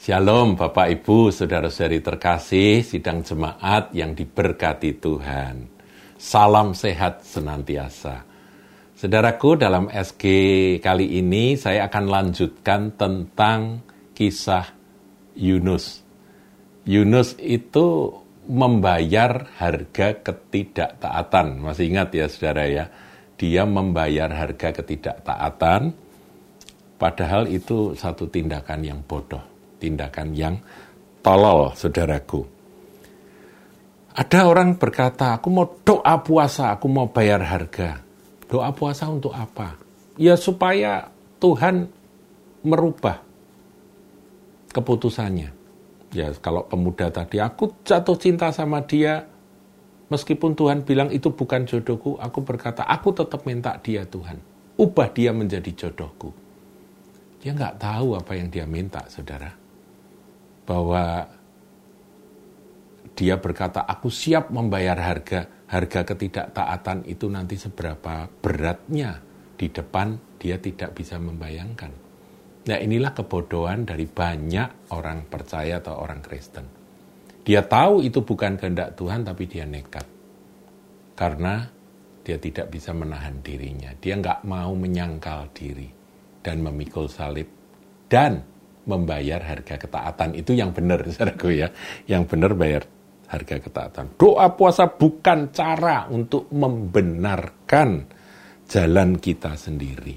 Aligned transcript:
Shalom 0.00 0.56
Bapak 0.56 0.96
Ibu, 0.96 1.28
Saudara-saudari 1.28 2.00
terkasih, 2.00 2.80
sidang 2.80 3.20
jemaat 3.20 3.92
yang 3.92 4.16
diberkati 4.16 4.96
Tuhan. 4.96 5.68
Salam 6.16 6.72
sehat 6.72 7.20
senantiasa. 7.20 8.24
Saudaraku, 8.96 9.60
dalam 9.60 9.92
SG 9.92 10.24
kali 10.80 11.20
ini 11.20 11.52
saya 11.60 11.84
akan 11.84 12.04
lanjutkan 12.08 12.96
tentang 12.96 13.84
kisah 14.16 14.72
Yunus. 15.36 16.00
Yunus 16.88 17.36
itu 17.36 18.08
membayar 18.48 19.52
harga 19.60 20.16
ketidaktaatan. 20.16 21.60
Masih 21.60 21.92
ingat 21.92 22.08
ya 22.16 22.24
saudara 22.32 22.64
ya, 22.64 22.88
dia 23.36 23.68
membayar 23.68 24.32
harga 24.32 24.80
ketidaktaatan, 24.80 25.92
padahal 26.96 27.52
itu 27.52 27.92
satu 27.92 28.32
tindakan 28.32 28.80
yang 28.80 29.04
bodoh 29.04 29.49
tindakan 29.80 30.36
yang 30.36 30.60
tolol, 31.24 31.72
saudaraku. 31.72 32.44
Ada 34.10 34.50
orang 34.50 34.74
berkata, 34.76 35.38
aku 35.38 35.48
mau 35.48 35.66
doa 35.86 36.18
puasa, 36.20 36.74
aku 36.74 36.90
mau 36.90 37.08
bayar 37.08 37.40
harga. 37.46 38.02
Doa 38.50 38.74
puasa 38.74 39.06
untuk 39.06 39.30
apa? 39.30 39.78
Ya 40.18 40.34
supaya 40.34 41.08
Tuhan 41.38 41.86
merubah 42.66 43.22
keputusannya. 44.74 45.54
Ya 46.10 46.34
kalau 46.42 46.66
pemuda 46.66 47.06
tadi, 47.14 47.38
aku 47.38 47.70
jatuh 47.86 48.18
cinta 48.18 48.50
sama 48.50 48.82
dia, 48.82 49.30
meskipun 50.10 50.58
Tuhan 50.58 50.82
bilang 50.82 51.14
itu 51.14 51.30
bukan 51.30 51.62
jodohku, 51.70 52.18
aku 52.18 52.42
berkata, 52.42 52.82
aku 52.82 53.14
tetap 53.14 53.46
minta 53.46 53.78
dia 53.78 54.02
Tuhan. 54.02 54.42
Ubah 54.74 55.08
dia 55.14 55.30
menjadi 55.30 55.70
jodohku. 55.86 56.34
Dia 57.40 57.54
nggak 57.54 57.78
tahu 57.78 58.18
apa 58.18 58.32
yang 58.34 58.50
dia 58.50 58.66
minta, 58.66 59.06
saudara 59.06 59.59
bahwa 60.70 61.26
dia 63.18 63.42
berkata, 63.42 63.82
aku 63.82 64.06
siap 64.06 64.54
membayar 64.54 64.94
harga, 64.94 65.66
harga 65.66 66.06
ketidaktaatan 66.06 67.10
itu 67.10 67.26
nanti 67.26 67.58
seberapa 67.58 68.30
beratnya 68.38 69.18
di 69.58 69.66
depan 69.66 70.38
dia 70.38 70.62
tidak 70.62 70.94
bisa 70.94 71.18
membayangkan. 71.18 71.90
Nah 72.70 72.78
inilah 72.78 73.10
kebodohan 73.10 73.82
dari 73.82 74.06
banyak 74.06 74.94
orang 74.94 75.26
percaya 75.26 75.82
atau 75.82 75.98
orang 75.98 76.22
Kristen. 76.22 76.64
Dia 77.42 77.66
tahu 77.66 78.06
itu 78.06 78.22
bukan 78.22 78.54
kehendak 78.54 78.94
Tuhan 78.94 79.26
tapi 79.26 79.50
dia 79.50 79.66
nekat. 79.66 80.06
Karena 81.18 81.66
dia 82.22 82.38
tidak 82.38 82.70
bisa 82.70 82.94
menahan 82.94 83.42
dirinya. 83.42 83.90
Dia 83.98 84.16
nggak 84.22 84.46
mau 84.46 84.70
menyangkal 84.76 85.50
diri 85.50 85.88
dan 86.40 86.62
memikul 86.62 87.10
salib. 87.10 87.48
Dan 88.06 88.59
membayar 88.88 89.40
harga 89.44 89.76
ketaatan. 89.76 90.36
Itu 90.38 90.56
yang 90.56 90.72
benar, 90.72 91.04
saudaraku 91.12 91.48
ya. 91.52 91.68
Yang 92.08 92.22
benar 92.30 92.52
bayar 92.56 92.82
harga 93.30 93.56
ketaatan. 93.62 94.18
Doa 94.18 94.50
puasa 94.54 94.90
bukan 94.90 95.54
cara 95.54 96.10
untuk 96.10 96.50
membenarkan 96.50 97.88
jalan 98.66 99.10
kita 99.18 99.54
sendiri. 99.54 100.16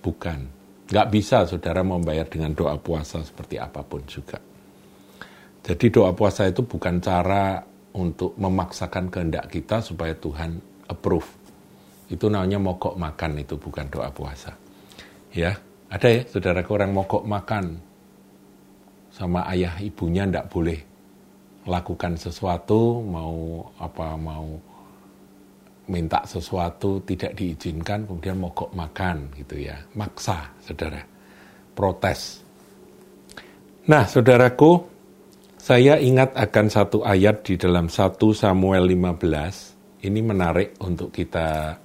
Bukan. 0.00 0.38
Nggak 0.84 1.08
bisa 1.08 1.48
saudara 1.48 1.80
membayar 1.80 2.28
dengan 2.28 2.52
doa 2.52 2.76
puasa 2.76 3.24
seperti 3.24 3.56
apa 3.56 3.80
pun 3.80 4.04
juga. 4.04 4.36
Jadi 5.64 5.88
doa 5.88 6.12
puasa 6.12 6.44
itu 6.44 6.60
bukan 6.60 7.00
cara 7.00 7.64
untuk 7.96 8.36
memaksakan 8.36 9.08
kehendak 9.08 9.48
kita 9.48 9.80
supaya 9.80 10.12
Tuhan 10.12 10.60
approve. 10.92 11.28
Itu 12.12 12.28
namanya 12.28 12.60
mogok 12.60 13.00
makan 13.00 13.40
itu 13.40 13.56
bukan 13.56 13.88
doa 13.88 14.12
puasa. 14.12 14.52
Ya, 15.32 15.56
ada 15.92 16.08
ya 16.08 16.22
saudara 16.26 16.64
orang 16.64 16.90
mogok 16.92 17.24
makan 17.24 17.78
sama 19.14 19.46
ayah 19.52 19.78
ibunya 19.78 20.26
ndak 20.26 20.50
boleh 20.50 20.80
lakukan 21.64 22.18
sesuatu, 22.20 23.00
mau 23.00 23.64
apa 23.80 24.18
mau 24.20 24.58
minta 25.88 26.24
sesuatu 26.24 27.00
tidak 27.04 27.36
diizinkan, 27.36 28.08
kemudian 28.08 28.40
mogok 28.40 28.72
makan 28.72 29.32
gitu 29.36 29.64
ya, 29.64 29.76
maksa 29.96 30.52
saudara, 30.60 31.00
protes. 31.76 32.40
Nah 33.84 34.08
saudaraku, 34.08 34.80
saya 35.60 36.00
ingat 36.00 36.36
akan 36.36 36.66
satu 36.68 36.98
ayat 37.04 37.44
di 37.44 37.60
dalam 37.60 37.88
1 37.88 38.16
Samuel 38.32 38.84
15, 38.88 40.04
ini 40.08 40.20
menarik 40.20 40.76
untuk 40.80 41.12
kita 41.12 41.80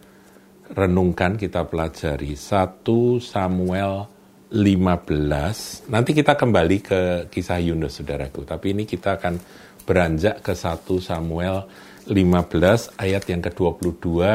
renungkan, 0.74 1.36
kita 1.38 1.66
pelajari. 1.66 2.38
1 2.38 3.22
Samuel 3.22 4.08
15. 4.50 5.90
Nanti 5.94 6.12
kita 6.18 6.34
kembali 6.34 6.78
ke 6.82 7.02
kisah 7.30 7.62
Yunus, 7.62 8.02
saudaraku. 8.02 8.46
Tapi 8.46 8.74
ini 8.74 8.84
kita 8.90 9.22
akan 9.22 9.38
beranjak 9.86 10.42
ke 10.46 10.54
1 10.54 11.02
Samuel 11.02 11.66
15 12.10 12.98
ayat 12.98 13.24
yang 13.30 13.42
ke-22 13.46 14.26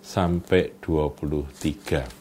sampai 0.00 0.72
23. 0.80 2.20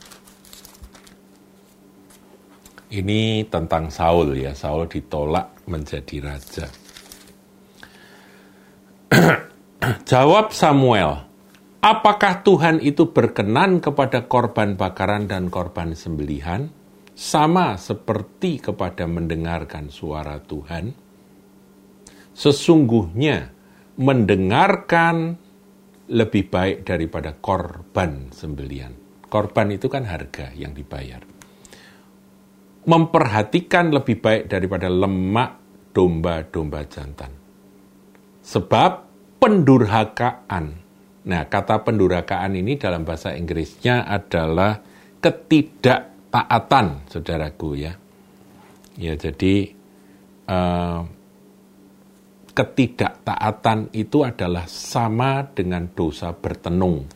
Ini 2.90 3.46
tentang 3.48 3.94
Saul 3.94 4.34
ya. 4.34 4.58
Saul 4.58 4.90
ditolak 4.90 5.64
menjadi 5.70 6.26
raja. 6.26 6.68
Jawab 10.12 10.52
Samuel, 10.52 11.29
apakah 11.84 12.46
Tuhan 12.46 12.84
itu 12.84 13.12
berkenan 13.12 13.84
kepada 13.84 14.28
korban 14.28 14.76
bakaran 14.80 15.28
dan 15.28 15.48
korban 15.52 15.96
sembelihan? 15.96 16.72
sama 17.20 17.76
seperti 17.76 18.64
kepada 18.64 19.04
mendengarkan 19.04 19.92
suara 19.92 20.40
Tuhan, 20.40 20.96
sesungguhnya 22.32 23.52
mendengarkan 24.00 25.36
lebih 26.08 26.48
baik 26.48 26.88
daripada 26.88 27.36
korban 27.36 28.32
sembelian. 28.32 28.96
Korban 29.28 29.76
itu 29.76 29.92
kan 29.92 30.08
harga 30.08 30.56
yang 30.56 30.72
dibayar. 30.72 31.20
Memperhatikan 32.88 33.92
lebih 33.92 34.24
baik 34.24 34.48
daripada 34.48 34.88
lemak 34.88 35.60
domba-domba 35.92 36.88
jantan. 36.88 37.36
Sebab 38.40 38.92
pendurhakaan. 39.44 40.89
Nah, 41.28 41.52
kata 41.52 41.84
pendurhakaan 41.84 42.56
ini 42.56 42.80
dalam 42.80 43.04
bahasa 43.04 43.36
Inggrisnya 43.36 44.08
adalah 44.08 44.80
ketidak 45.20 46.32
taatan, 46.32 47.04
saudaraku 47.12 47.70
ya. 47.76 47.94
Ya, 48.96 49.14
jadi 49.20 49.72
uh, 50.48 51.02
ketidaktaatan 52.56 53.96
itu 53.96 54.24
adalah 54.24 54.68
sama 54.68 55.48
dengan 55.52 55.88
dosa 55.92 56.36
bertenung 56.36 57.08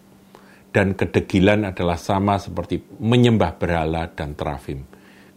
dan 0.74 0.98
kedegilan 0.98 1.70
adalah 1.70 2.00
sama 2.00 2.42
seperti 2.42 2.82
menyembah 2.98 3.60
berhala 3.60 4.10
dan 4.10 4.34
terafim. 4.34 4.88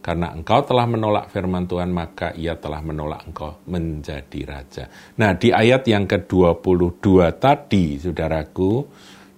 Karena 0.07 0.31
engkau 0.31 0.63
telah 0.63 0.87
menolak 0.87 1.27
firman 1.35 1.67
Tuhan, 1.67 1.91
maka 1.91 2.31
ia 2.31 2.55
telah 2.55 2.79
menolak 2.79 3.27
engkau 3.27 3.59
menjadi 3.67 4.39
raja. 4.47 4.87
Nah, 5.19 5.35
di 5.35 5.51
ayat 5.51 5.83
yang 5.83 6.07
ke-22 6.07 7.03
tadi, 7.35 7.99
saudaraku, 7.99 8.87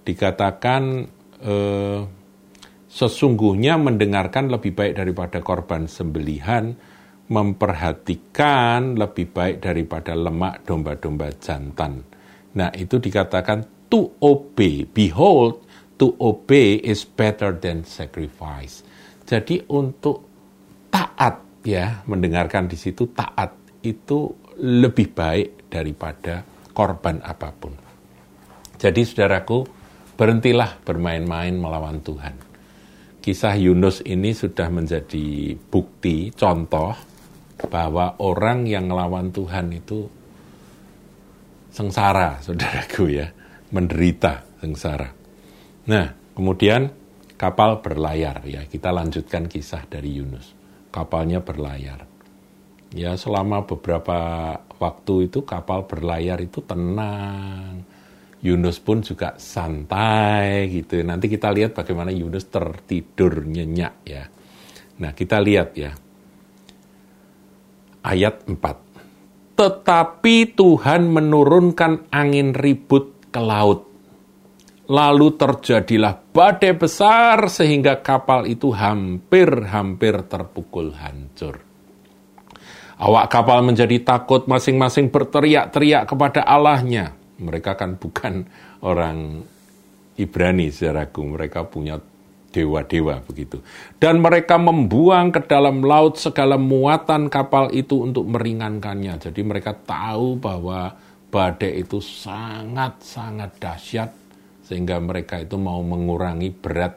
dikatakan 0.06 0.82
eh, 1.42 2.00
sesungguhnya 2.86 3.82
mendengarkan 3.82 4.46
lebih 4.46 4.70
baik 4.78 4.94
daripada 4.94 5.42
korban 5.42 5.90
sembelihan, 5.90 6.70
memperhatikan 7.26 8.94
lebih 8.94 9.26
baik 9.26 9.66
daripada 9.66 10.14
lemak 10.14 10.62
domba-domba 10.62 11.34
jantan. 11.42 11.98
Nah, 12.54 12.70
itu 12.78 13.02
dikatakan 13.02 13.90
to 13.90 14.06
obey. 14.22 14.86
Behold, 14.86 15.66
to 15.98 16.14
obey 16.22 16.78
is 16.78 17.02
better 17.02 17.58
than 17.58 17.82
sacrifice. 17.82 18.86
Jadi 19.26 19.66
untuk 19.74 20.29
taat 20.90 21.64
ya, 21.64 22.04
mendengarkan 22.04 22.66
di 22.66 22.76
situ 22.76 23.08
taat 23.14 23.56
itu 23.80 24.34
lebih 24.60 25.16
baik 25.16 25.72
daripada 25.72 26.44
korban 26.76 27.22
apa 27.24 27.48
pun. 27.54 27.72
Jadi 28.76 29.00
saudaraku, 29.06 29.64
berhentilah 30.18 30.84
bermain-main 30.84 31.56
melawan 31.56 32.04
Tuhan 32.04 32.50
kisah 33.20 33.54
Yunus 33.60 34.00
ini 34.08 34.32
sudah 34.32 34.72
menjadi 34.72 35.54
bukti, 35.68 36.32
contoh 36.32 36.96
bahwa 37.68 38.16
orang 38.24 38.64
yang 38.64 38.88
melawan 38.88 39.28
Tuhan 39.28 39.76
itu 39.76 40.08
sengsara, 41.70 42.40
saudaraku 42.44 43.12
ya, 43.12 43.28
menderita 43.70 44.42
sengsara. 44.64 45.12
Nah, 45.86 46.06
kemudian 46.32 46.88
kapal 47.36 47.84
berlayar 47.84 48.40
ya, 48.48 48.64
kita 48.64 48.88
lanjutkan 48.88 49.46
kisah 49.46 49.84
dari 49.86 50.16
Yunus. 50.16 50.56
Kapalnya 50.90 51.38
berlayar. 51.42 52.06
Ya, 52.90 53.14
selama 53.14 53.62
beberapa 53.62 54.18
waktu 54.82 55.30
itu 55.30 55.46
kapal 55.46 55.86
berlayar 55.86 56.42
itu 56.42 56.58
tenang, 56.66 57.86
Yunus 58.40 58.80
pun 58.80 59.04
juga 59.04 59.36
santai 59.36 60.72
gitu. 60.72 60.98
Nanti 61.04 61.28
kita 61.28 61.52
lihat 61.52 61.76
bagaimana 61.76 62.08
Yunus 62.08 62.48
tertidur 62.48 63.44
nyenyak 63.44 63.94
ya. 64.08 64.24
Nah 65.00 65.12
kita 65.12 65.40
lihat 65.40 65.76
ya. 65.76 65.92
ayat 68.00 68.48
4. 68.48 68.56
Tetapi 69.60 70.56
Tuhan 70.56 71.12
menurunkan 71.12 72.08
angin 72.08 72.56
ribut 72.56 73.28
ke 73.28 73.40
laut. 73.44 73.89
Lalu 74.90 75.38
terjadilah 75.38 76.18
badai 76.34 76.74
besar 76.74 77.46
sehingga 77.46 78.02
kapal 78.02 78.50
itu 78.50 78.74
hampir-hampir 78.74 80.26
terpukul 80.26 80.90
hancur. 80.98 81.62
Awak 82.98 83.26
kapal 83.30 83.62
menjadi 83.62 84.02
takut 84.02 84.50
masing-masing 84.50 85.14
berteriak-teriak 85.14 86.10
kepada 86.10 86.42
Allahnya. 86.42 87.14
Mereka 87.38 87.78
kan 87.78 87.96
bukan 87.96 88.44
orang 88.82 89.46
Ibrani 90.20 90.68
saudaraku, 90.68 91.38
mereka 91.38 91.64
punya 91.64 91.96
dewa-dewa 92.52 93.24
begitu. 93.24 93.62
Dan 93.96 94.20
mereka 94.20 94.60
membuang 94.60 95.32
ke 95.32 95.48
dalam 95.48 95.80
laut 95.80 96.20
segala 96.20 96.60
muatan 96.60 97.32
kapal 97.32 97.72
itu 97.72 98.04
untuk 98.04 98.28
meringankannya. 98.28 99.16
Jadi 99.16 99.40
mereka 99.46 99.72
tahu 99.72 100.36
bahwa 100.36 100.92
badai 101.30 101.80
itu 101.80 102.02
sangat-sangat 102.04 103.56
dahsyat 103.56 104.19
sehingga 104.70 105.02
mereka 105.02 105.42
itu 105.42 105.58
mau 105.58 105.82
mengurangi 105.82 106.54
berat 106.54 106.94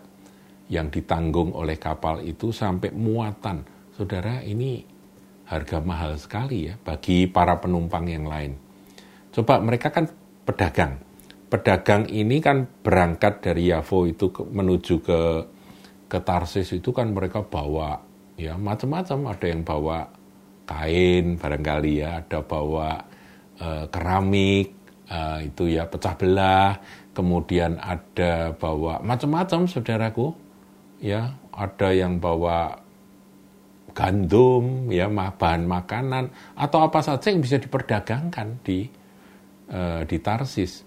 yang 0.69 0.93
ditanggung 0.93 1.57
oleh 1.57 1.81
kapal 1.81 2.21
itu 2.21 2.53
sampai 2.53 2.93
muatan. 2.93 3.65
Saudara, 3.97 4.45
ini 4.45 4.85
harga 5.49 5.81
mahal 5.81 6.21
sekali 6.21 6.69
ya 6.69 6.77
bagi 6.77 7.25
para 7.25 7.57
penumpang 7.57 8.05
yang 8.05 8.29
lain. 8.29 8.53
Coba 9.33 9.57
mereka 9.57 9.89
kan 9.89 10.05
pedagang. 10.45 11.01
Pedagang 11.49 12.05
ini 12.13 12.37
kan 12.37 12.69
berangkat 12.85 13.41
dari 13.41 13.73
Yavo 13.73 14.05
itu 14.05 14.29
ke, 14.29 14.45
menuju 14.45 14.95
ke 15.01 15.21
ke 16.05 16.21
Tarsis 16.21 16.69
itu 16.77 16.93
kan 16.93 17.09
mereka 17.09 17.41
bawa 17.41 17.97
ya 18.37 18.53
macam-macam 18.53 19.33
ada 19.33 19.45
yang 19.49 19.65
bawa 19.65 20.05
kain 20.69 21.41
barangkali 21.41 22.05
ya 22.05 22.21
ada 22.21 22.45
bawa 22.45 23.01
uh, 23.57 23.85
keramik 23.89 24.82
uh, 25.13 25.37
itu 25.45 25.69
ya 25.69 25.85
pecah 25.85 26.17
belah 26.17 26.81
kemudian 27.13 27.77
ada 27.77 28.57
bawa 28.57 28.97
macam-macam 29.05 29.69
saudaraku 29.69 30.33
ya 30.97 31.37
ada 31.53 31.93
yang 31.93 32.17
bawa 32.17 32.81
gandum, 33.93 34.89
ya 34.89 35.05
bahan 35.07 35.69
makanan 35.69 36.33
atau 36.57 36.79
apa 36.81 36.99
saja 37.05 37.29
yang 37.29 37.45
bisa 37.45 37.61
diperdagangkan 37.61 38.59
di 38.65 38.89
uh, 39.69 40.01
di 40.03 40.17
Tarsis. 40.17 40.81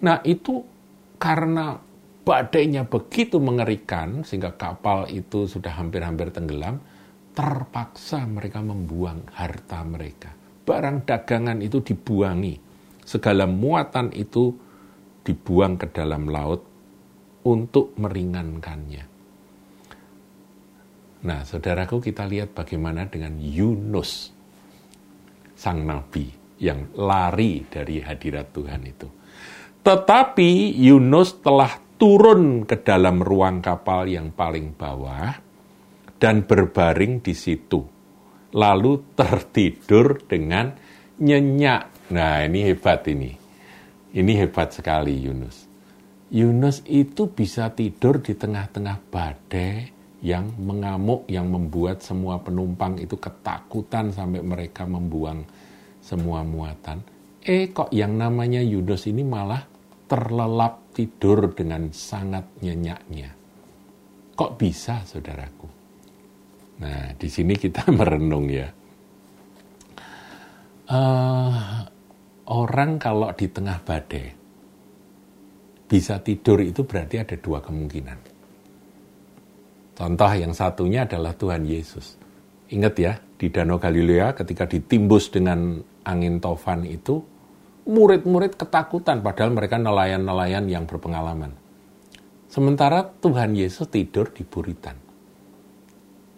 Nah 0.00 0.24
itu 0.24 0.64
karena 1.20 1.76
badainya 2.24 2.88
begitu 2.88 3.36
mengerikan 3.36 4.24
sehingga 4.24 4.56
kapal 4.56 5.04
itu 5.12 5.44
sudah 5.44 5.76
hampir-hampir 5.76 6.32
tenggelam, 6.32 6.80
terpaksa 7.36 8.24
mereka 8.24 8.64
membuang 8.64 9.28
harta 9.36 9.84
mereka. 9.84 10.32
Barang 10.64 11.04
dagangan 11.04 11.60
itu 11.60 11.84
dibuangi, 11.84 12.56
segala 13.04 13.44
muatan 13.44 14.10
itu 14.16 14.52
dibuang 15.24 15.80
ke 15.80 15.92
dalam 15.92 16.28
laut 16.28 16.60
untuk 17.44 17.96
meringankannya. 18.00 19.04
Nah, 21.24 21.40
saudaraku 21.40 22.04
kita 22.04 22.28
lihat 22.28 22.52
bagaimana 22.52 23.08
dengan 23.08 23.40
Yunus, 23.40 24.28
sang 25.56 25.88
nabi 25.88 26.28
yang 26.60 26.92
lari 27.00 27.64
dari 27.64 28.04
hadirat 28.04 28.52
Tuhan 28.52 28.82
itu. 28.84 29.08
Tetapi 29.84 30.80
Yunus 30.80 31.40
telah 31.40 31.72
turun 31.96 32.68
ke 32.68 32.80
dalam 32.84 33.24
ruang 33.24 33.64
kapal 33.64 34.08
yang 34.08 34.32
paling 34.36 34.76
bawah 34.76 35.32
dan 36.20 36.44
berbaring 36.44 37.24
di 37.24 37.32
situ. 37.32 37.80
Lalu 38.54 39.16
tertidur 39.16 40.20
dengan 40.28 40.72
nyenyak. 41.20 41.93
Nah, 42.12 42.44
ini 42.44 42.68
hebat 42.68 43.06
ini. 43.08 43.32
Ini 44.12 44.32
hebat 44.44 44.76
sekali 44.76 45.16
Yunus. 45.16 45.64
Yunus 46.28 46.82
itu 46.84 47.30
bisa 47.30 47.70
tidur 47.72 48.20
di 48.20 48.36
tengah-tengah 48.36 48.98
badai, 49.08 49.94
yang 50.24 50.56
mengamuk, 50.56 51.28
yang 51.28 51.52
membuat 51.52 52.00
semua 52.00 52.40
penumpang 52.40 52.96
itu 52.96 53.20
ketakutan 53.20 54.08
sampai 54.08 54.40
mereka 54.40 54.88
membuang 54.88 55.44
semua 56.00 56.40
muatan. 56.40 57.04
Eh 57.44 57.68
kok 57.76 57.92
yang 57.92 58.16
namanya 58.16 58.64
Yunus 58.64 59.04
ini 59.04 59.20
malah 59.20 59.60
terlelap 60.08 60.96
tidur 60.96 61.52
dengan 61.52 61.92
sangat 61.92 62.48
nyenyaknya. 62.64 63.36
Kok 64.32 64.56
bisa 64.56 65.04
saudaraku? 65.04 65.68
Nah 66.80 67.12
di 67.20 67.28
sini 67.28 67.52
kita 67.60 67.84
merenung 67.96 68.48
ya. 68.48 68.72
Uh, 70.88 71.84
orang 72.50 73.00
kalau 73.00 73.32
di 73.32 73.46
tengah 73.48 73.78
badai 73.84 74.26
bisa 75.84 76.20
tidur 76.20 76.64
itu 76.64 76.84
berarti 76.84 77.20
ada 77.20 77.36
dua 77.38 77.60
kemungkinan 77.60 78.34
Contoh 79.94 80.32
yang 80.34 80.50
satunya 80.50 81.06
adalah 81.06 81.38
Tuhan 81.38 81.62
Yesus. 81.62 82.18
Ingat 82.74 82.94
ya, 82.98 83.14
di 83.38 83.46
Danau 83.46 83.78
Galilea 83.78 84.34
ketika 84.34 84.66
ditimbus 84.66 85.30
dengan 85.30 85.78
angin 86.02 86.42
tofan 86.42 86.82
itu, 86.82 87.22
murid-murid 87.86 88.58
ketakutan 88.58 89.22
padahal 89.22 89.54
mereka 89.54 89.78
nelayan-nelayan 89.78 90.66
yang 90.66 90.84
berpengalaman. 90.90 91.54
Sementara 92.50 93.06
Tuhan 93.22 93.54
Yesus 93.54 93.86
tidur 93.86 94.34
di 94.34 94.42
buritan. 94.42 94.98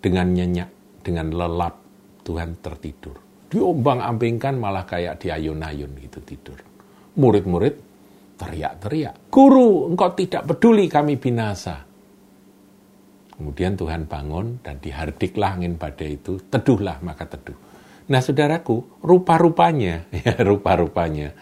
Dengan 0.04 0.36
nyenyak, 0.36 1.00
dengan 1.00 1.32
lelap, 1.32 1.80
Tuhan 2.28 2.60
tertidur. 2.60 3.25
Diombang-ambingkan 3.46 4.58
malah 4.58 4.82
kayak 4.82 5.22
di 5.22 5.30
ayun-ayun 5.30 5.94
itu 6.02 6.18
tidur. 6.26 6.58
Murid-murid 7.16 7.74
teriak-teriak, 8.36 9.32
Guru, 9.32 9.88
engkau 9.88 10.12
tidak 10.12 10.44
peduli 10.44 10.86
kami 10.92 11.16
binasa. 11.16 11.80
Kemudian 13.36 13.76
Tuhan 13.76 14.08
bangun 14.08 14.60
dan 14.64 14.80
dihardiklah 14.80 15.60
angin 15.60 15.76
badai 15.76 16.20
itu, 16.20 16.40
teduhlah 16.48 17.00
maka 17.04 17.28
teduh. 17.28 17.56
Nah 18.12 18.20
saudaraku, 18.20 19.02
rupa-rupanya, 19.04 20.08
ya 20.24 20.36
rupa-rupanya, 20.40 21.32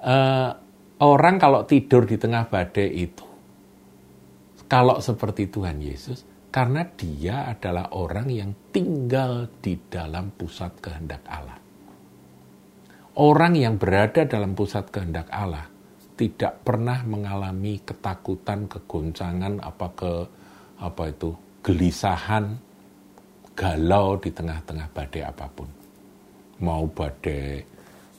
uh, 0.00 0.50
orang 1.00 1.36
kalau 1.36 1.64
tidur 1.68 2.08
di 2.08 2.16
tengah 2.16 2.48
badai 2.48 2.88
itu, 2.88 3.26
kalau 4.68 4.98
seperti 5.00 5.48
Tuhan 5.48 5.80
Yesus, 5.80 6.24
karena 6.56 6.88
dia 6.88 7.52
adalah 7.52 7.92
orang 8.00 8.32
yang 8.32 8.48
tinggal 8.72 9.44
di 9.60 9.76
dalam 9.92 10.32
pusat 10.32 10.72
kehendak 10.80 11.20
Allah. 11.28 11.60
Orang 13.20 13.60
yang 13.60 13.76
berada 13.76 14.24
dalam 14.24 14.56
pusat 14.56 14.88
kehendak 14.88 15.28
Allah 15.28 15.68
tidak 16.16 16.64
pernah 16.64 17.04
mengalami 17.04 17.84
ketakutan, 17.84 18.72
kegoncangan, 18.72 19.60
apa 19.60 19.86
ke 19.92 20.12
apa 20.80 21.02
itu 21.12 21.36
gelisahan, 21.60 22.56
galau 23.52 24.16
di 24.16 24.32
tengah-tengah 24.32 24.88
badai 24.96 25.28
apa 25.28 25.46
pun. 25.52 25.68
Mau 26.64 26.88
badai 26.88 27.60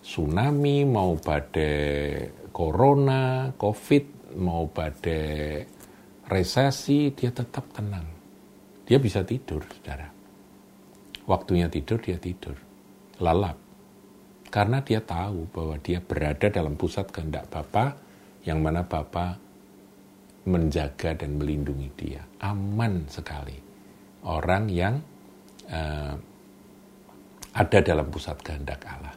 tsunami, 0.05 0.85
mau 0.85 1.17
badai 1.17 2.53
corona, 2.53 3.49
covid, 3.57 4.37
mau 4.37 4.69
badai 4.69 5.65
resesi, 6.29 7.09
dia 7.17 7.33
tetap 7.33 7.65
tenang. 7.73 8.16
Dia 8.87 8.97
bisa 9.03 9.27
tidur, 9.27 9.67
saudara. 9.67 10.07
Waktunya 11.27 11.67
tidur, 11.67 11.99
dia 11.99 12.15
tidur. 12.15 12.55
Lalap. 13.19 13.59
Karena 14.47 14.79
dia 14.79 15.03
tahu 15.03 15.51
bahwa 15.51 15.75
dia 15.83 15.99
berada 15.99 16.47
dalam 16.47 16.79
pusat 16.79 17.11
kehendak 17.11 17.51
Bapa, 17.51 17.99
yang 18.47 18.63
mana 18.63 18.87
Bapa 18.87 19.35
menjaga 20.47 21.19
dan 21.19 21.35
melindungi 21.35 21.91
dia. 21.99 22.23
Aman 22.39 23.11
sekali. 23.11 23.59
Orang 24.23 24.71
yang 24.71 25.03
uh, 25.67 26.15
ada 27.51 27.79
dalam 27.83 28.07
pusat 28.07 28.39
kehendak 28.39 28.87
Allah. 28.87 29.15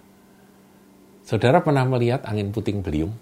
Saudara 1.22 1.62
pernah 1.62 1.86
melihat 1.86 2.26
angin 2.26 2.50
puting 2.50 2.82
beliung? 2.82 3.14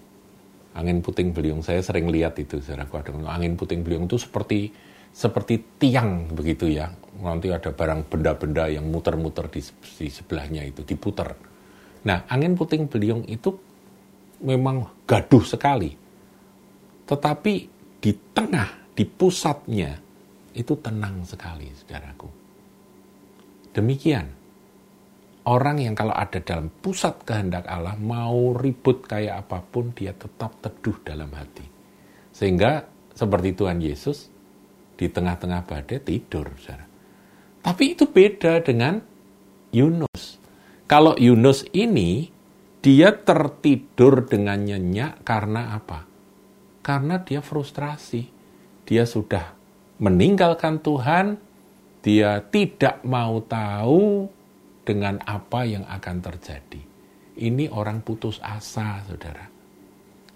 Angin 0.73 1.05
puting 1.05 1.29
beliung, 1.29 1.61
saya 1.61 1.85
sering 1.85 2.09
lihat 2.09 2.41
itu, 2.41 2.57
saudara. 2.57 2.89
Angin 3.29 3.53
puting 3.53 3.85
beliung 3.85 4.09
itu 4.09 4.17
seperti 4.17 4.73
seperti 5.13 5.79
tiang 5.81 6.31
begitu 6.31 6.69
ya. 6.69 6.89
Nanti 7.19 7.51
ada 7.51 7.75
barang 7.75 8.07
benda-benda 8.07 8.71
yang 8.71 8.87
muter-muter 8.87 9.51
di, 9.51 9.59
di 9.99 10.07
sebelahnya 10.07 10.63
itu, 10.63 10.87
diputer. 10.87 11.35
Nah, 12.07 12.23
angin 12.31 12.55
puting 12.55 12.87
beliung 12.87 13.27
itu 13.27 13.51
memang 14.39 15.03
gaduh 15.03 15.43
sekali. 15.43 15.91
Tetapi 17.03 17.53
di 17.99 18.11
tengah, 18.31 18.95
di 18.95 19.03
pusatnya, 19.03 19.99
itu 20.55 20.73
tenang 20.79 21.27
sekali, 21.27 21.67
saudaraku. 21.75 22.29
Demikian, 23.75 24.27
orang 25.45 25.77
yang 25.83 25.93
kalau 25.93 26.15
ada 26.15 26.39
dalam 26.39 26.71
pusat 26.71 27.19
kehendak 27.27 27.67
Allah, 27.67 27.99
mau 27.99 28.55
ribut 28.55 29.03
kayak 29.03 29.45
apa 29.45 29.59
pun, 29.59 29.91
dia 29.91 30.15
tetap 30.15 30.55
teduh 30.63 30.95
dalam 31.03 31.29
hati. 31.35 31.67
Sehingga 32.31 32.87
seperti 33.11 33.51
Tuhan 33.51 33.83
Yesus, 33.83 34.31
di 34.99 35.07
tengah-tengah 35.07 35.63
badai 35.63 36.03
tidur, 36.03 36.51
saudara. 36.59 36.83
Tapi 37.63 37.95
itu 37.95 38.11
beda 38.11 38.59
dengan 38.59 38.99
Yunus. 39.71 40.35
Kalau 40.91 41.15
Yunus 41.15 41.63
ini 41.71 42.27
dia 42.83 43.15
tertidur 43.15 44.27
dengan 44.27 44.59
nyenyak 44.59 45.23
karena 45.23 45.71
apa? 45.79 46.03
Karena 46.83 47.23
dia 47.23 47.39
frustrasi. 47.39 48.27
Dia 48.83 49.07
sudah 49.07 49.55
meninggalkan 50.03 50.83
Tuhan, 50.83 51.39
dia 52.03 52.43
tidak 52.51 52.99
mau 53.07 53.39
tahu 53.43 54.27
dengan 54.83 55.21
apa 55.23 55.63
yang 55.63 55.85
akan 55.85 56.17
terjadi. 56.23 56.81
Ini 57.39 57.71
orang 57.71 58.03
putus 58.03 58.41
asa, 58.43 58.99
saudara. 59.07 59.47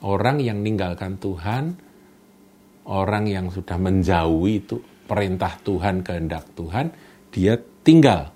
Orang 0.03 0.39
yang 0.43 0.59
meninggalkan 0.63 1.19
Tuhan, 1.19 1.82
orang 2.87 3.29
yang 3.29 3.47
sudah 3.47 3.79
menjauhi 3.79 4.63
itu 4.63 4.79
perintah 5.07 5.55
Tuhan, 5.61 6.03
kehendak 6.03 6.51
Tuhan, 6.55 6.91
dia 7.31 7.59
tinggal 7.83 8.31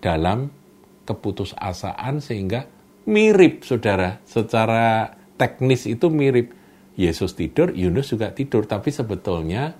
dalam 0.00 0.48
keputusasaan 1.04 2.20
sehingga 2.20 2.66
mirip 3.08 3.64
saudara. 3.64 4.20
Secara 4.24 5.12
teknis 5.36 5.88
itu 5.88 6.08
mirip. 6.08 6.56
Yesus 7.00 7.32
tidur 7.32 7.72
Yunus 7.72 8.12
juga 8.12 8.28
tidur 8.28 8.68
tapi 8.68 8.92
sebetulnya 8.92 9.72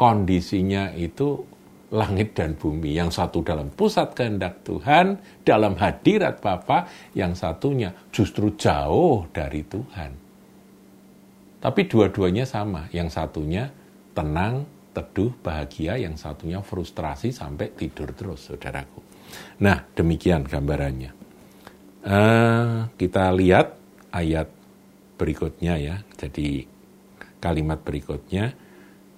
kondisinya 0.00 0.96
itu 0.96 1.44
langit 1.92 2.32
dan 2.32 2.56
bumi. 2.56 2.96
Yang 2.96 3.20
satu 3.20 3.44
dalam 3.44 3.68
pusat 3.68 4.16
kehendak 4.16 4.64
Tuhan 4.64 5.20
dalam 5.44 5.76
hadirat 5.76 6.40
Bapa 6.40 6.88
yang 7.12 7.36
satunya 7.36 7.92
justru 8.08 8.56
jauh 8.56 9.28
dari 9.36 9.68
Tuhan 9.68 10.21
tapi 11.62 11.86
dua-duanya 11.86 12.42
sama 12.42 12.90
yang 12.90 13.06
satunya 13.06 13.70
tenang 14.12 14.66
teduh, 14.92 15.32
bahagia, 15.40 15.96
yang 15.96 16.20
satunya 16.20 16.60
frustrasi 16.60 17.32
sampai 17.32 17.72
tidur 17.72 18.12
terus, 18.12 18.52
saudaraku. 18.52 19.00
Nah, 19.64 19.80
demikian 19.96 20.44
gambarannya. 20.44 21.12
Uh, 22.02 22.90
kita 23.00 23.32
lihat 23.32 23.78
ayat 24.12 24.52
berikutnya 25.16 25.80
ya. 25.80 25.96
Jadi 26.20 26.68
kalimat 27.40 27.80
berikutnya, 27.80 28.52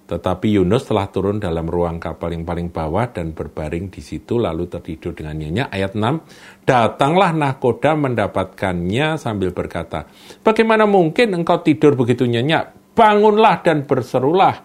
tetapi 0.04 0.60
Yunus 0.60 0.84
telah 0.84 1.08
turun 1.08 1.40
dalam 1.40 1.64
ruang 1.64 1.96
kapal 1.96 2.36
yang 2.36 2.44
paling 2.44 2.68
bawah 2.68 3.08
dan 3.08 3.32
berbaring 3.32 3.88
di 3.88 4.04
situ 4.04 4.36
lalu 4.36 4.68
tertidur 4.68 5.16
dengan 5.16 5.40
nyenyak. 5.40 5.72
Ayat 5.72 5.96
6, 5.96 6.68
datanglah 6.68 7.32
nahkoda 7.32 7.96
mendapatkannya 7.96 9.16
sambil 9.16 9.56
berkata, 9.56 10.04
bagaimana 10.44 10.84
mungkin 10.84 11.32
engkau 11.32 11.64
tidur 11.64 11.96
begitu 11.96 12.28
nyenyak? 12.28 12.76
Bangunlah 12.92 13.64
dan 13.64 13.88
berserulah 13.88 14.60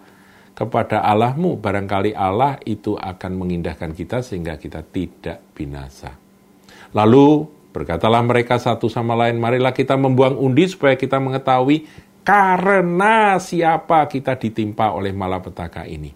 kepada 0.51 1.08
Allahmu, 1.08 1.55
barangkali 1.55 2.12
Allah 2.12 2.60
itu 2.67 3.00
akan 3.00 3.31
mengindahkan 3.39 3.96
kita 3.96 4.19
sehingga 4.19 4.60
kita 4.60 4.84
tidak 4.84 5.55
binasa. 5.55 6.19
Lalu 6.91 7.48
berkatalah 7.72 8.19
mereka 8.27 8.60
satu 8.60 8.91
sama 8.91 9.15
lain, 9.15 9.39
marilah 9.39 9.72
kita 9.72 9.96
membuang 9.96 10.36
undi 10.36 10.67
supaya 10.67 11.00
kita 11.00 11.15
mengetahui 11.15 11.88
karena 12.29 13.41
siapa 13.41 14.05
kita 14.05 14.38
ditimpa 14.38 14.93
oleh 14.93 15.09
malapetaka 15.09 15.89
ini. 15.89 16.13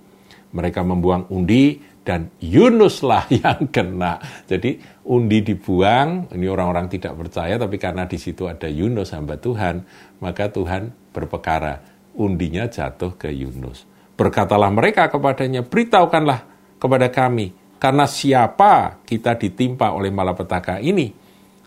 Mereka 0.54 0.86
membuang 0.86 1.34
undi 1.34 1.82
dan 2.06 2.30
Yunuslah 2.38 3.26
yang 3.42 3.74
kena. 3.74 4.22
Jadi 4.46 4.78
undi 5.10 5.42
dibuang, 5.42 6.30
ini 6.30 6.46
orang-orang 6.46 6.86
tidak 6.94 7.18
percaya, 7.18 7.58
tapi 7.58 7.82
karena 7.82 8.06
di 8.06 8.22
situ 8.22 8.46
ada 8.46 8.70
Yunus 8.70 9.10
hamba 9.18 9.42
Tuhan, 9.42 9.82
maka 10.22 10.54
Tuhan 10.54 10.94
berpekara, 11.10 11.82
undinya 12.14 12.70
jatuh 12.70 13.18
ke 13.18 13.34
Yunus. 13.34 13.90
Berkatalah 14.14 14.70
mereka 14.70 15.10
kepadanya, 15.10 15.66
beritahukanlah 15.66 16.46
kepada 16.78 17.10
kami, 17.10 17.58
karena 17.82 18.06
siapa 18.06 19.02
kita 19.02 19.34
ditimpa 19.34 19.90
oleh 19.90 20.14
malapetaka 20.14 20.78
ini? 20.78 21.10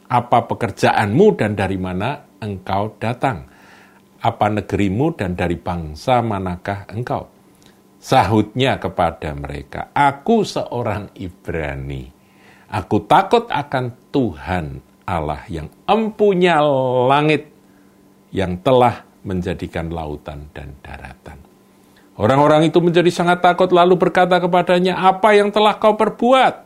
Apa 0.07 0.47
pekerjaanmu 0.47 1.35
dan 1.35 1.59
dari 1.59 1.83
mana 1.83 2.39
engkau 2.39 2.95
datang? 3.03 3.56
Apa 4.23 4.49
negerimu 4.49 5.13
dan 5.13 5.37
dari 5.37 5.61
bangsa 5.61 6.25
manakah 6.25 6.89
engkau? 6.89 7.29
Sahutnya 8.01 8.79
kepada 8.79 9.35
mereka, 9.35 9.91
aku 9.91 10.47
seorang 10.47 11.11
Ibrani. 11.19 12.13
Aku 12.71 13.03
takut 13.07 13.47
akan 13.51 14.11
Tuhan 14.11 14.79
Allah 15.07 15.43
yang 15.47 15.71
empunya 15.87 16.59
langit, 17.07 17.51
yang 18.35 18.59
telah 18.63 19.07
menjadikan 19.27 19.91
lautan 19.91 20.51
dan 20.55 20.75
daratan. 20.83 21.39
Orang-orang 22.17 22.67
itu 22.67 22.81
menjadi 22.81 23.11
sangat 23.13 23.45
takut 23.45 23.69
lalu 23.71 23.95
berkata 23.99 24.41
kepadanya, 24.41 24.99
apa 24.99 25.37
yang 25.37 25.53
telah 25.53 25.77
kau 25.77 25.95
perbuat? 25.95 26.66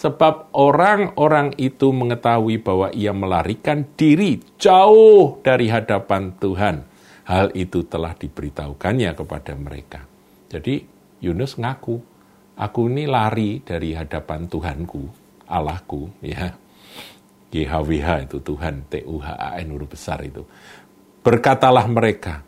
Sebab 0.00 0.56
orang-orang 0.56 1.52
itu 1.60 1.92
mengetahui 1.92 2.64
bahwa 2.64 2.88
ia 2.96 3.12
melarikan 3.12 3.84
diri 4.00 4.40
jauh 4.56 5.44
dari 5.44 5.68
hadapan 5.68 6.32
Tuhan. 6.40 6.88
Hal 7.28 7.52
itu 7.52 7.84
telah 7.84 8.16
diberitahukannya 8.16 9.12
kepada 9.12 9.52
mereka. 9.60 10.00
Jadi 10.48 10.80
Yunus 11.20 11.60
ngaku, 11.60 12.00
aku 12.56 12.80
ini 12.88 13.04
lari 13.04 13.60
dari 13.60 13.92
hadapan 13.92 14.48
Tuhanku, 14.48 15.02
Allahku, 15.52 16.08
ya. 16.24 16.48
YHWH 17.52 18.30
itu 18.30 18.40
Tuhan, 18.40 18.88
T-U-H-A-N 18.88 19.66
huruf 19.68 19.90
besar 19.92 20.24
itu. 20.24 20.48
Berkatalah 21.20 21.84
mereka, 21.84 22.40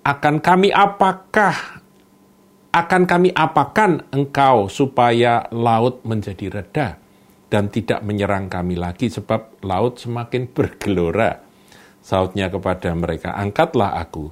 akan 0.00 0.40
kami 0.40 0.72
apakah 0.72 1.84
akan 2.76 3.08
kami 3.08 3.32
apakan 3.32 4.12
engkau 4.12 4.68
supaya 4.68 5.48
laut 5.48 6.04
menjadi 6.04 6.60
reda 6.60 7.00
dan 7.48 7.72
tidak 7.72 8.04
menyerang 8.04 8.52
kami 8.52 8.76
lagi 8.76 9.08
sebab 9.08 9.64
laut 9.64 9.96
semakin 9.96 10.44
bergelora. 10.52 11.40
Sautnya 12.04 12.52
kepada 12.52 12.92
mereka, 12.92 13.32
angkatlah 13.32 13.96
aku, 13.96 14.28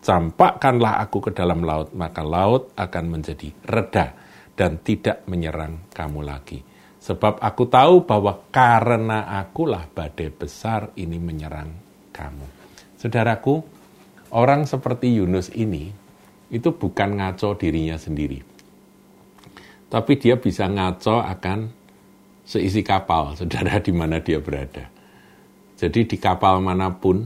campakkanlah 0.00 1.02
aku 1.02 1.28
ke 1.28 1.30
dalam 1.34 1.66
laut, 1.66 1.90
maka 1.90 2.22
laut 2.22 2.70
akan 2.78 3.18
menjadi 3.18 3.50
reda 3.66 4.14
dan 4.54 4.78
tidak 4.78 5.26
menyerang 5.26 5.90
kamu 5.90 6.22
lagi. 6.22 6.62
Sebab 7.02 7.42
aku 7.42 7.66
tahu 7.66 8.06
bahwa 8.06 8.46
karena 8.54 9.26
akulah 9.42 9.90
badai 9.90 10.30
besar 10.30 10.94
ini 10.94 11.18
menyerang 11.18 11.74
kamu. 12.14 12.46
Saudaraku, 12.94 13.58
orang 14.30 14.70
seperti 14.70 15.18
Yunus 15.18 15.50
ini 15.50 16.07
itu 16.48 16.72
bukan 16.72 17.20
ngaco 17.20 17.56
dirinya 17.60 17.96
sendiri. 18.00 18.40
Tapi 19.88 20.12
dia 20.20 20.36
bisa 20.36 20.68
ngaco 20.68 21.20
akan 21.24 21.58
seisi 22.44 22.80
kapal, 22.80 23.32
saudara 23.38 23.80
di 23.80 23.92
mana 23.92 24.20
dia 24.20 24.40
berada. 24.40 24.88
Jadi 25.78 26.08
di 26.08 26.16
kapal 26.18 26.58
mana 26.58 26.90
pun, 26.90 27.22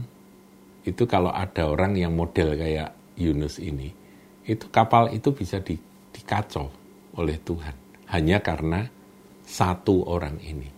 itu 0.83 1.03
kalau 1.07 1.31
ada 1.33 1.65
orang 1.65 1.97
yang 1.97 2.13
model 2.13 2.53
kayak 2.53 2.93
Yunus 3.17 3.57
ini, 3.57 3.89
itu 4.45 4.67
kapal 4.69 5.09
itu 5.09 5.31
bisa 5.31 5.63
di, 5.63 5.79
dikacau 6.11 6.67
oleh 7.17 7.39
Tuhan. 7.41 7.75
Hanya 8.13 8.43
karena 8.43 8.85
satu 9.41 10.05
orang 10.05 10.37
ini. 10.43 10.69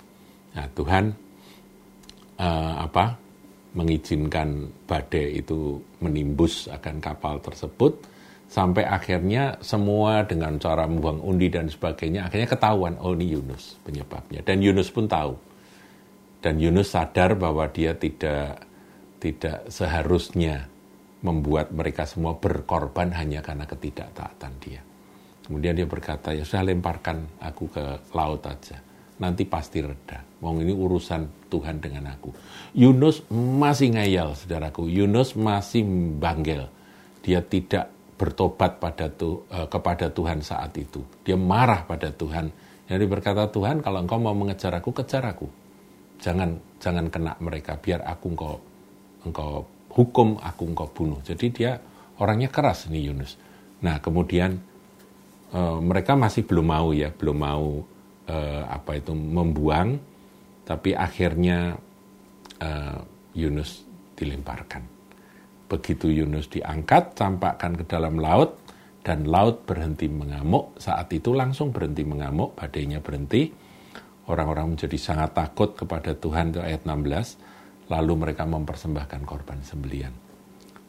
Nah 0.56 0.68
Tuhan 0.72 1.12
uh, 2.40 2.74
apa 2.80 3.20
mengizinkan 3.75 4.72
badai 4.88 5.44
itu 5.44 5.75
menimbus 6.00 6.72
akan 6.72 7.04
kapal 7.04 7.44
tersebut 7.44 8.14
sampai 8.46 8.86
akhirnya 8.86 9.58
semua 9.60 10.24
dengan 10.24 10.56
cara 10.62 10.86
membuang 10.86 11.20
undi 11.22 11.50
dan 11.50 11.68
sebagainya 11.68 12.30
akhirnya 12.30 12.50
ketahuan 12.50 12.96
oh 13.02 13.18
ini 13.18 13.36
Yunus 13.36 13.82
penyebabnya 13.82 14.46
dan 14.46 14.62
Yunus 14.62 14.90
pun 14.94 15.10
tahu 15.10 15.34
dan 16.46 16.62
Yunus 16.62 16.94
sadar 16.94 17.34
bahwa 17.34 17.66
dia 17.74 17.98
tidak 17.98 18.62
tidak 19.18 19.66
seharusnya 19.74 20.70
membuat 21.25 21.74
mereka 21.74 22.06
semua 22.06 22.38
berkorban 22.38 23.10
hanya 23.18 23.42
karena 23.42 23.66
ketidaktaatan 23.66 24.54
dia. 24.62 24.86
Kemudian 25.42 25.74
dia 25.74 25.90
berkata, 25.90 26.38
ya 26.38 26.46
sudah 26.46 26.70
lemparkan 26.70 27.25
aku 27.42 27.66
ke 27.74 27.86
laut 28.14 28.46
aja 28.46 28.78
nanti 29.16 29.48
pasti 29.48 29.80
reda. 29.80 30.20
Wong 30.44 30.60
ini 30.60 30.75
urusan 30.75 31.48
Tuhan 31.48 31.80
dengan 31.80 32.12
aku. 32.12 32.36
Yunus 32.75 33.24
masih 33.32 33.96
ngayal, 33.96 34.36
saudaraku. 34.36 34.92
Yunus 34.92 35.40
masih 35.40 35.88
banggel. 36.20 36.68
Dia 37.24 37.40
tidak 37.40 37.95
bertobat 38.15 38.79
pada 38.79 39.12
tu, 39.12 39.43
uh, 39.51 39.67
kepada 39.67 40.07
Tuhan 40.07 40.39
saat 40.39 40.72
itu. 40.79 41.03
Dia 41.27 41.36
marah 41.36 41.84
pada 41.84 42.12
Tuhan. 42.15 42.48
Jadi 42.88 43.05
berkata 43.10 43.50
Tuhan, 43.51 43.84
kalau 43.84 44.00
engkau 44.00 44.22
mau 44.22 44.31
mengejar 44.31 44.72
aku, 44.77 44.95
kejar 44.95 45.25
aku. 45.27 45.48
Jangan 46.22 46.79
jangan 46.79 47.12
kena 47.12 47.36
mereka, 47.43 47.75
biar 47.75 48.07
aku 48.07 48.25
engkau 48.31 48.55
engkau 49.27 49.67
hukum, 49.91 50.39
aku 50.39 50.63
engkau 50.72 50.88
bunuh. 50.93 51.19
Jadi 51.25 51.45
dia 51.51 51.75
orangnya 52.22 52.48
keras 52.48 52.88
nih 52.88 53.12
Yunus. 53.12 53.36
Nah 53.84 54.00
kemudian 54.00 54.55
uh, 55.51 55.81
mereka 55.84 56.15
masih 56.15 56.48
belum 56.48 56.67
mau 56.72 56.95
ya, 56.95 57.12
belum 57.12 57.38
mau 57.38 57.84
uh, 58.31 58.63
apa 58.69 58.91
itu 58.95 59.12
membuang, 59.12 60.00
tapi 60.63 60.95
akhirnya 60.95 61.75
Yunus 63.36 63.84
dilemparkan. 64.15 64.95
Begitu 65.65 66.13
Yunus 66.13 66.45
diangkat, 66.53 67.17
campakkan 67.17 67.74
ke 67.74 67.84
dalam 67.89 68.22
laut, 68.22 68.57
dan 69.05 69.29
laut 69.29 69.65
berhenti 69.69 70.10
mengamuk. 70.10 70.77
Saat 70.81 71.13
itu 71.13 71.34
langsung 71.34 71.69
berhenti 71.69 72.01
mengamuk, 72.01 72.57
badainya 72.57 73.00
berhenti. 73.00 73.53
orang-orang 74.25 74.74
menjadi 74.74 74.98
sangat 74.98 75.38
takut 75.38 75.77
kepada 75.77 76.17
Tuhan 76.17 76.50
itu 76.50 76.57
ayat 76.57 76.81
16 76.81 77.38
lalu 77.93 78.13
mereka 78.17 78.41
mempersembahkan 78.50 79.22
korban 79.22 79.62
sembelian. 79.62 80.10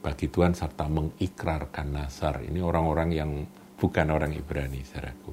Bagi 0.01 0.33
Tuhan 0.33 0.57
serta 0.57 0.89
mengikrarkan 0.89 1.87
nasar. 1.93 2.41
Ini 2.41 2.65
orang-orang 2.65 3.13
yang 3.13 3.31
bukan 3.77 4.09
orang 4.09 4.33
Ibrani 4.33 4.81
saudaraku. 4.81 5.33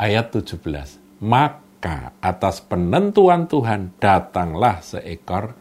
Ayat 0.00 0.32
17 0.32 1.20
maka 1.20 2.16
atas 2.24 2.64
penentuan 2.64 3.44
Tuhan 3.44 3.92
datanglah 4.00 4.80
seekor 4.80 5.52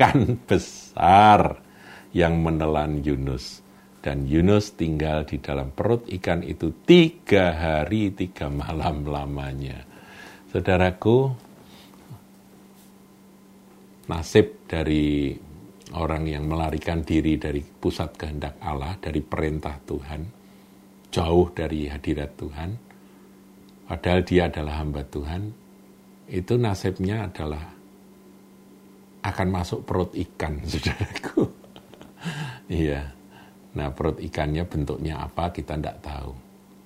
ikan 0.00 0.40
besar 0.48 1.60
yang 2.16 2.40
menelan 2.40 3.04
Yunus 3.04 3.60
dan 4.00 4.24
Yunus 4.24 4.72
tinggal 4.80 5.28
di 5.28 5.36
dalam 5.44 5.76
perut 5.76 6.08
ikan 6.08 6.40
itu 6.40 6.72
tiga 6.88 7.52
hari 7.52 8.16
tiga 8.16 8.48
malam 8.48 9.04
lamanya. 9.04 9.84
Saudaraku, 10.48 11.28
nasib 14.08 14.64
dari 14.64 15.36
orang 15.92 16.24
yang 16.24 16.48
melarikan 16.48 17.04
diri 17.04 17.36
dari 17.36 17.60
pusat 17.60 18.16
kehendak 18.16 18.56
Allah, 18.64 18.96
dari 18.96 19.20
perintah 19.20 19.76
Tuhan, 19.84 20.20
jauh 21.12 21.52
dari 21.52 21.86
hadirat 21.86 22.30
Tuhan, 22.40 22.70
padahal 23.84 24.20
dia 24.24 24.48
adalah 24.48 24.80
hamba 24.80 25.04
Tuhan, 25.06 25.42
itu 26.32 26.54
nasibnya 26.56 27.30
adalah 27.30 27.79
akan 29.20 29.48
masuk 29.52 29.84
perut 29.84 30.12
ikan, 30.16 30.60
saudaraku. 30.70 31.48
iya. 32.68 33.12
Nah 33.70 33.88
perut 33.94 34.18
ikannya 34.18 34.66
bentuknya 34.66 35.22
apa 35.22 35.54
kita 35.54 35.78
tidak 35.78 36.02
tahu. 36.02 36.34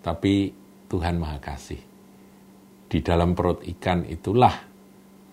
Tapi 0.04 0.52
Tuhan 0.90 1.16
Maha 1.16 1.40
Kasih. 1.40 1.80
Di 2.84 2.98
dalam 3.00 3.32
perut 3.32 3.64
ikan 3.64 4.04
itulah 4.04 4.54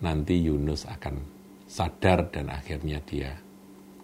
nanti 0.02 0.40
Yunus 0.40 0.88
akan 0.88 1.14
sadar 1.68 2.32
dan 2.32 2.50
akhirnya 2.50 2.98
dia 3.04 3.30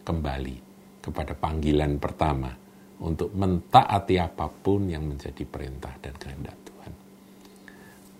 kembali 0.04 0.56
kepada 1.02 1.32
panggilan 1.34 1.96
pertama 1.96 2.52
untuk 3.02 3.32
mentaati 3.34 4.16
apa 4.20 4.46
pun 4.46 4.88
yang 4.88 5.06
menjadi 5.08 5.42
perintah 5.48 5.94
dan 5.98 6.14
kehendak 6.16 6.56
Tuhan. 6.64 6.92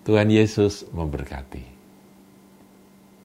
Tuhan 0.08 0.28
Yesus 0.32 0.88
memberkati. 0.90 1.77